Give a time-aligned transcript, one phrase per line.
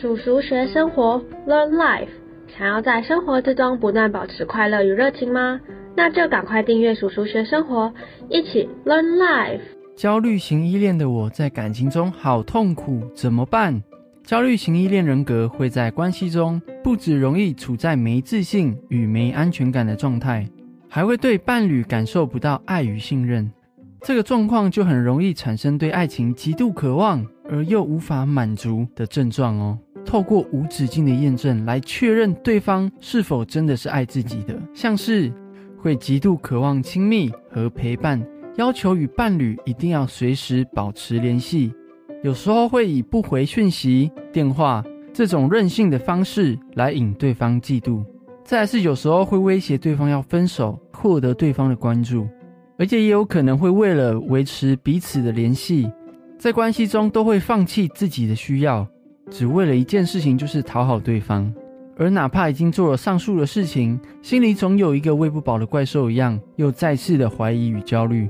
[0.00, 2.08] 鼠叔学生活，Learn Life。
[2.56, 5.60] 想要在生活之中不断保持快乐与热情吗？
[5.94, 7.92] 那就赶快订阅鼠叔学生活，
[8.30, 9.60] 一起 Learn Life。
[9.94, 13.82] 焦虑型依恋的我在感情中好痛苦，怎么办？
[14.24, 20.48] 焦虑型依恋人格会在关系中不只容易处在没自信与没安全感的状态，
[20.88, 23.52] 还会对伴侣感受不到爱与信任。
[24.00, 29.78] 这个状况就很容易产生对爱情极度渴望而又无法满足的症状哦。
[30.04, 35.32] 透过无止境的验证来确认对方是否真的是爱自己的，像是
[35.78, 38.20] 会极度渴望亲密和陪伴，
[38.56, 41.72] 要求与伴侣一定要随时保持联系，
[42.22, 48.04] 有时候会以不回讯息、电话这种任性的方式来引对方嫉妒。
[48.44, 52.26] 再是有时候会威胁对方要分手，获得对方的关注，
[52.76, 55.88] 而且也有可能会为了维持彼此的联系，
[56.36, 58.86] 在关系中都会放弃自己的需要。
[59.30, 61.52] 只为了一件事情，就是讨好对方，
[61.96, 68.28] 而哪怕已经做了上述的事情，心里总有一个喂不饱的怪兽一样，又再次的怀疑与焦虑。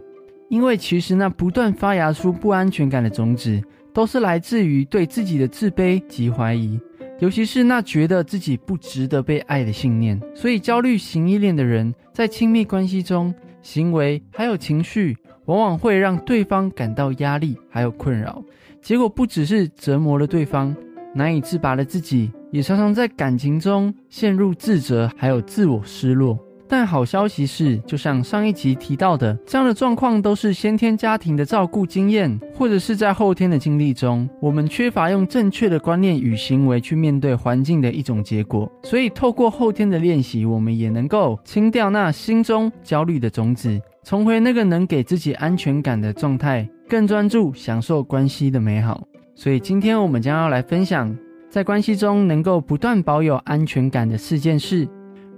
[0.49, 3.63] 因为其实那不断发芽出不安全感的种子，
[3.93, 6.79] 都是来自于对自己的自卑及怀疑，
[7.21, 10.21] 尤其是那觉得自己不值得被爱的信念。
[10.35, 18.43] 所以，焦虑型依恋的人在亲密关系中，行为还有情绪，往往会让对方感到压力还有困扰，
[18.83, 20.75] 结果不只是折磨了对方。
[21.15, 26.39] 难以自拔的自己，也常常在感情中陷入自责，还有自我失落。
[26.69, 38.71] 但好消息是，就像上一集提到的，这样的状况都是先天家庭的照顾经验，或者是在后天的经历中，我们缺乏用正确的观念与行为去面对环境的一种结果。
[38.85, 49.10] 所以，透过后天的练习，我们也能够清掉那心中焦虑的种子，重回那个能给自己安全感的状态，更专注享受关系的美好。
[49.35, 51.17] 所以今天我们将要来分享，
[51.49, 54.87] 在关系中能够不断保有安全感的四件事。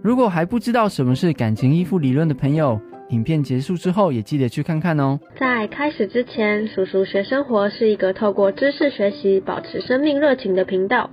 [0.03, 5.21] 如果还不知道什么是感情依附理论的朋友，影片结束之后也记得去看看哦。
[5.39, 11.11] 在开始之前，叔叔学生活是一个透过知识学习保持生命热情的频道。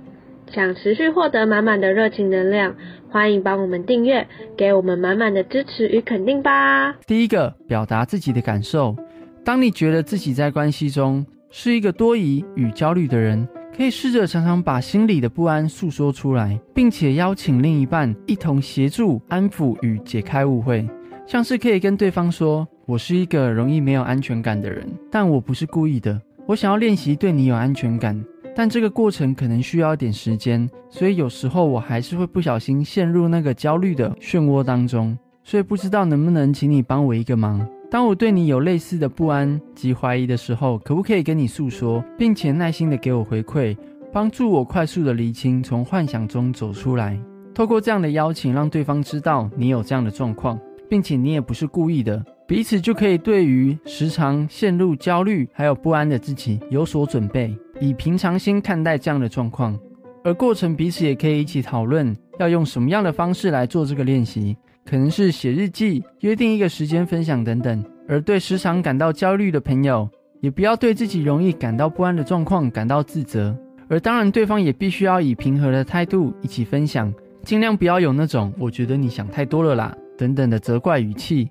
[0.52, 2.74] 想持续获得满满的热情能量，
[3.08, 4.26] 欢迎帮我们订阅，
[4.56, 6.92] 给我们满满的支持与肯定吧。
[7.06, 8.96] 第一个，表达自己的感受。
[9.44, 13.46] 当你觉得自己在关系中，是一个多疑与焦虑的人，
[13.76, 20.88] 可以试着常常把心里的不安诉说出来，并且邀请另一半一同协助安抚与解开误会。
[21.26, 26.20] 像是可以跟对方说：“我是一个容易没有安全感的人，但我不是故意的。
[26.46, 28.20] 我想要练习对你有安全感，
[28.54, 35.16] 但这个过程可能需要一点时间，所以有时候我还是会不小心陷入那个焦虑的漩涡当中。
[35.42, 43.76] 所以不知道能不能请你帮我一个忙。”当我对你有类似的不安及怀疑的时候，可不可以跟你诉说，并且耐心的给我回馈，
[44.12, 47.18] 帮助我快速的厘清，从幻想中走出来。
[47.52, 50.56] 透过这样的邀请，让对方知道你有这样的状况，
[50.88, 59.76] 并且你也不是故意的，彼此就可以对于时常陷入焦虑还有不安的自己有所准备，以平常心看待这样的状况。
[60.22, 64.56] 而过程彼此也可以一起讨论，要用什么样的方式来做这个练习。
[64.90, 67.84] 可能是写日记、约定一个时间分享等等。
[68.08, 73.56] 而对时常感到焦虑的朋友，也不要对自己容易感到不安的状况感到自责。
[73.88, 77.14] 而当然，对方也必须要以平和的态度一起分享，
[77.44, 81.48] 尽量不要有那种“我觉得你想太多了啦”等等的责怪语气，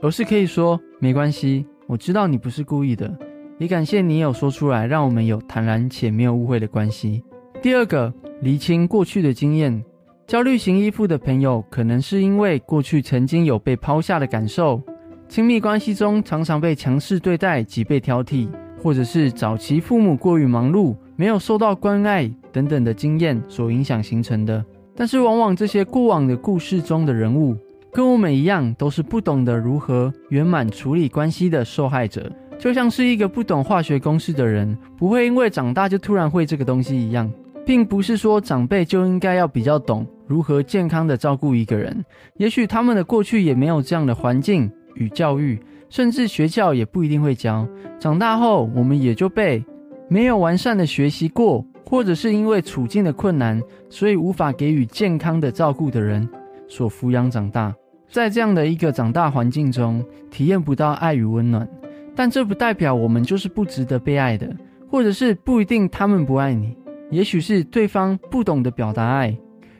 [0.00, 3.12] 而是可以说：“没关系，我知道你不是故意的，
[3.58, 7.24] 也感谢你有说出来，让我们有坦然且没有误会的关系。”
[7.60, 9.84] 第二个，厘清过去的经验。
[10.26, 14.82] 焦虑型依附的朋友，可能是因为过去曾经有被抛下的感受，
[15.28, 18.48] 亲密关系中常常被强势对待及被挑剔，
[18.82, 24.64] 或者是早期父母过于忙碌，没有受到关爱等等的经验所影响形成的。
[24.96, 27.56] 但是，往往这些过往的故事中的人物，
[27.92, 32.28] 跟我们一样，都是不懂得如何圆满处理关系的受害者，
[32.58, 37.30] 就像是一个不懂化学公式的人，不会因为长大就突然会这个东西一样。
[37.64, 42.04] 并不是说长辈就应该要比较懂如何健康的照顾一个人，
[42.36, 47.66] 也许他们的过去也没有这样的环境与教育，甚至学校也不一定会教。
[47.98, 49.64] 长大后，我们也就被
[50.08, 56.28] 没有完善的学习过，或者是因为处境的困难，所以无法给予健康的照顾的人
[56.68, 57.74] 所抚养长大。
[58.10, 61.68] 在这样的一个长大环境中，体验不到爱与温暖，
[62.14, 64.48] 但这不代表我们就是不值得被爱的，
[64.88, 66.76] 或者是不一定他们不爱你。
[67.10, 69.36] 也许是对方不懂得表达爱，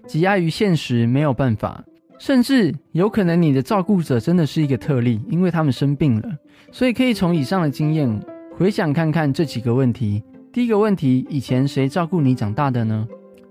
[0.07, 1.85] 挤压于现实没有办法，
[2.19, 6.29] 甚至有可能你的照顾者真的是一个特例，因为他们生病了。
[6.71, 8.21] 所以可以从以上的经验
[8.57, 10.23] 回想看看这几个问题。
[10.53, 13.07] 第一个问题：以前谁照顾你长大的呢？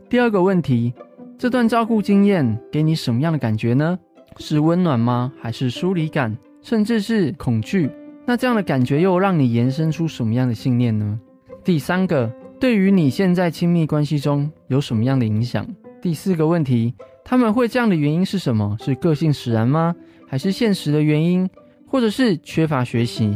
[0.10, 0.94] 第二个问题，
[1.38, 3.98] 这段照顾经验给你什么样的感觉呢？
[4.38, 5.32] 是温暖吗？
[5.42, 7.90] 还是疏离感，甚至是恐惧？
[8.26, 11.20] 那这样的感觉又让你延伸出什么样的信念呢？
[11.64, 15.66] 第三个，对于你现在亲密关系中有什么样的影响？
[16.06, 16.94] 第四个问题，
[17.24, 18.78] 他们会这样的原因是什么？
[18.80, 19.96] 是个性使然吗？
[20.28, 21.50] 还是现实的原因？
[21.88, 23.36] 或者是缺乏学习，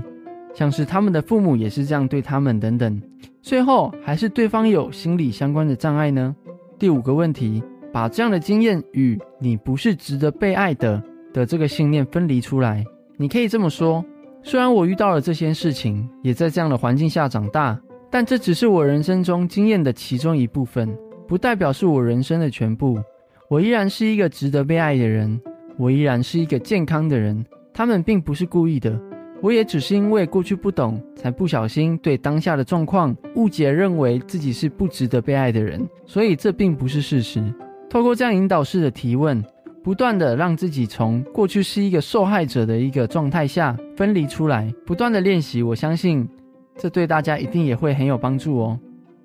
[0.53, 3.01] 像是他们的父母也是这样对他们等等。
[3.41, 6.35] 最后，还是对方有心理相关的障碍呢？
[6.77, 11.01] 第五个问题，把这样的经验与你不是值得被爱的
[11.33, 12.85] 的这个信念分离出来。
[13.17, 14.05] 你可以这么说。
[14.43, 17.81] 虽然我遇到了这些事情，也在这样的环境下长大，
[18.11, 20.87] 但这只是我人生中经验的其中一部分，
[21.29, 22.99] 不代表是我人生的全部。
[23.47, 25.39] 我依然是一个值得被爱的人，
[25.77, 27.45] 我依然是一个健康的人。
[27.71, 28.99] 他们并不是故意的，
[29.39, 35.87] 我也只是因为过去不懂，才不小心对当下的状况误解，认为自己是不值得被爱的人。
[36.03, 37.43] 所以这并不是事实。
[37.91, 39.43] 透过这样引导式的提问。
[39.81, 46.27] 不断的让自己从过去是一个受害者的一个状态下分离出来，不断的练习，我相信
[46.75, 48.79] 这对大家一定也会很有帮助哦。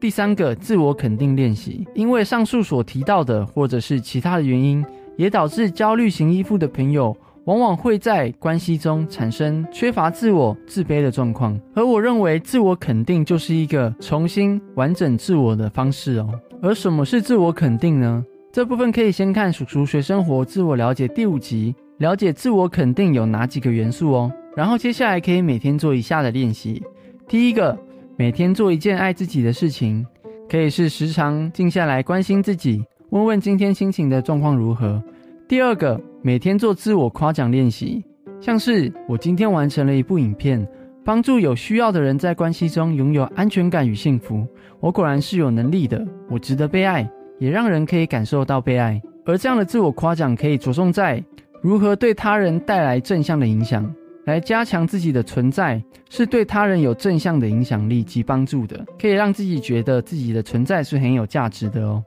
[0.05, 4.85] 第三个，自我肯定练习，因为上述所提到的或者是其他的原因，
[5.17, 7.17] 也导致焦虑型依附的朋友
[7.47, 11.59] 往往会在关系中产生缺乏自我、自卑的状况。
[11.75, 16.29] 而我认为，自我肯定就是一个重新完整自我的方式哦。
[16.61, 18.23] 而什么是自我肯定呢？
[18.53, 24.31] 这部分可以先看《叔叔学生活自我了解》第五集，了解自我肯定有哪几个元素哦。
[24.55, 26.83] 然后接下来可以每天做以下的练习：
[27.27, 27.79] 第一个，
[28.17, 30.07] 每天做一件爱自己的事情，
[30.49, 35.01] 可以是时常静下来关心自己，问问今天心情的状况如何；
[35.49, 38.05] 第二个，每天做自我夸奖练习，
[38.41, 40.67] 像是我今天完成了一部影片，
[41.05, 44.47] 帮助有需要的人在关系中拥有安全感与幸福。
[44.79, 47.09] 我果然是有能力的，我值得被爱。
[47.41, 51.23] 也让人可以感受到被爱，而这样的自我夸奖可以着重在
[51.61, 53.93] 如何对他人带来正向的影响，
[54.25, 62.03] 来加强自己的存在是对他人有正向的影响力及帮助的，可以让自己觉得自己的存在是很有价值的哦。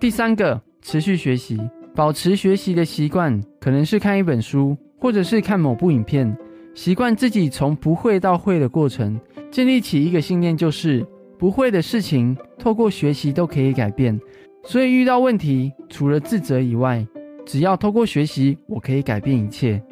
[0.00, 1.58] 第三个，持续学习，
[1.94, 6.36] 保持学习的习惯，可能是看一本书，或者是看某部影片，
[6.74, 11.04] 习惯自己从不会到会的过程，建立起一个信念，就是
[11.38, 14.18] 不会的事情，透过学习都可以改变。
[14.64, 17.06] 所以遇到问题，除了自责以外，
[17.44, 19.82] 只要透过学习，我可以改变一切。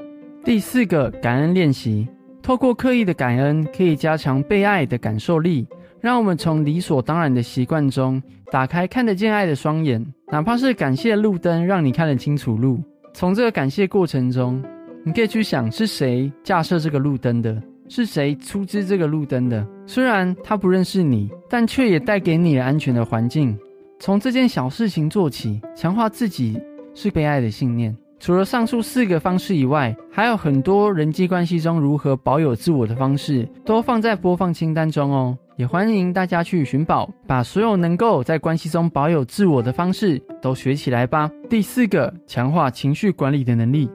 [0.47, 2.07] 第四个感恩练习，
[2.41, 5.67] 透过刻意的感恩，可以加强被爱的感受力，
[6.01, 8.23] 让我们从理所当然的习惯中
[8.53, 10.07] 打开看得见爱的双眼。
[10.29, 12.81] 哪怕是感谢路灯，让你看得清楚路。
[13.13, 14.63] 从这个感谢过程中，
[15.05, 19.67] 你可以去想是谁架设这个路灯的，是谁出资这个路灯的。
[19.85, 23.59] 虽然他不认识你，但却也带给你安全的环境。
[23.99, 26.57] 从这件小事情做起，强化自己
[26.95, 27.93] 是被爱的信念。
[28.19, 35.37] 除了上述四个方式以外，还有很多人际关系中如何保有自我的方式，都放在播放清单中哦。
[35.57, 41.31] 也欢迎大家去寻宝，把所有能够在关系中保有自我的方式都学起来吧。
[41.49, 43.89] 第四个，强化情绪管理的能力，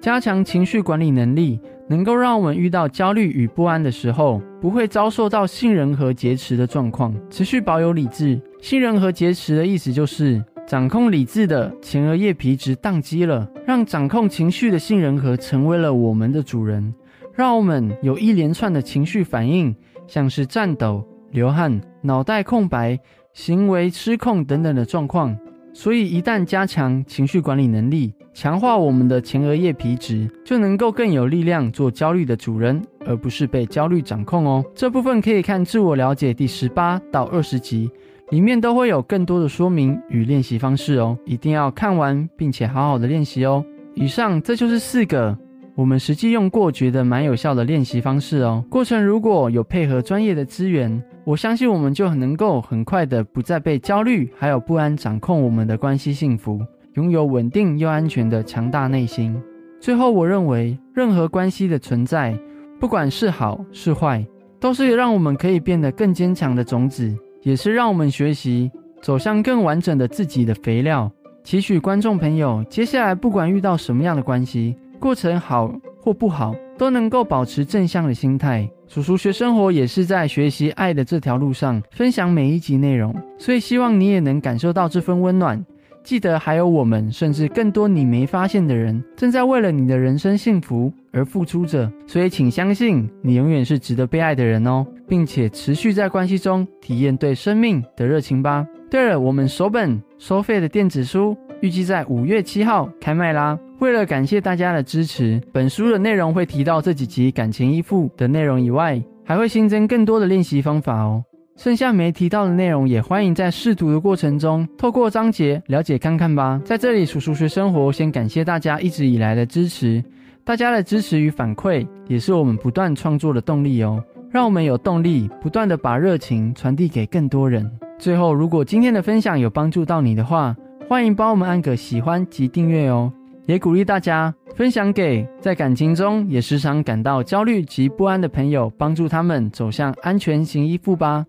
[0.00, 1.60] 加强情绪管理能力。
[1.90, 8.38] 能够让我们遇到焦虑与不安的时候，不会遭受到杏仁核劫持的状况，持续保有理智。
[8.60, 16.92] 杏仁核劫持的意思就是掌控理智的前额叶皮质宕机了，让掌控情绪的杏仁核成为了我们的主人，
[17.32, 19.74] 让我们有一连串的情绪反应，
[20.06, 23.00] 像是颤抖、流汗、脑袋空白、
[23.32, 25.34] 行为失控等等的状况。
[25.72, 34.62] 所以，一旦加强情绪管理能力，强化我们的前额叶皮质，就能够更有力量做焦虑的主人，而不是被焦虑掌控哦。
[34.74, 37.90] 这部分可以看《自我了解》第十八到二十集，
[38.30, 41.16] 里面都会有更多的说明与练习方式哦。
[41.24, 43.64] 一定要看完，并且好好的练习哦。
[43.94, 45.36] 以上这就是四个。
[45.74, 48.64] 我们实际用过，觉得蛮有效的练习方式哦。
[48.68, 56.60] 过程如果有配合专业的资源，我相信我们就能够很快的不再被焦虑还有不安掌控我们的关系幸福，
[56.94, 59.40] 拥有稳定又安全的强大内心。
[59.80, 62.36] 最后，我认为任何关系的存在，
[62.80, 64.26] 不管是好是坏，
[64.58, 67.16] 都是让我们可以变得更坚强的种子，
[67.48, 71.10] 也是让我们学习走向更完整的自己的肥料。
[71.42, 74.76] 期许观众朋友，接下来不管遇到什么样的关系。
[74.98, 78.68] 过程好或不好，都能够保持正向的心态。
[78.86, 85.64] 叔叔学生活也是在学习爱的这条路上分享每一集内容，所以希望你也能感受到这份温暖。
[86.04, 91.90] 记得还有我们，甚至更多你没发现的人，正在为了你的人生幸福而付出着。
[92.06, 94.86] 所以请相信，你永远是值得被爱的人哦。
[95.08, 98.66] 并且持续在关系中体验对生命的热情吧。
[98.90, 103.58] 对了，我们首本收费的电子书预计在五月七号开卖啦。
[103.80, 111.22] 为了感谢大家的支持，本书的内容会提到这几集感情依附的内容以外，还会新增更多的练习方法哦。
[111.56, 116.60] 剩下没提到的内容，也欢迎在试读的过程中，透过章节了解看看吧。
[116.64, 120.02] 在这里，叔叔学生活先感谢大家一直以来的支持，
[120.44, 124.02] 大家的支持与反馈也是我们不断创作的动力哦。
[124.30, 127.70] 让我们有动力，不断的把热情传递给更多人。
[127.98, 130.54] 最后，如果今天的分享有帮助到你的话，
[130.88, 133.12] 欢迎帮我们按个喜欢及订阅哦。
[133.46, 141.24] 也鼓励大家分享给在感情中也时常感到焦虑及不安的朋友，帮助他们走向安全型依附吧。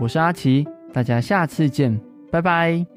[0.00, 2.00] 我是阿奇，大家下次见，
[2.30, 2.95] 拜拜。